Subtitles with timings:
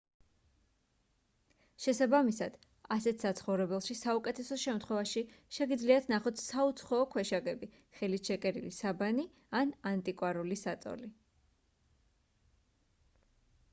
[1.83, 2.55] შესაბამისად
[2.95, 5.21] ასეთ საცხოვრებელში საუკეთესო შემთხვევაში
[5.57, 9.25] შეგიძლიათ ნახოთ საუცხოო ქვეშაგები ხელით შეკერილი საბანი
[9.61, 11.11] ან ანტიკვარული საწოლი